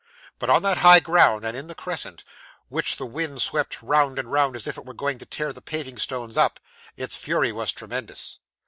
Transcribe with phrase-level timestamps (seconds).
[0.39, 2.23] But on that high ground, and in the crescent,
[2.69, 5.61] which the wind swept round and round as if it were going to tear the
[5.61, 6.59] paving stones up,
[6.97, 8.39] its fury was tremendous.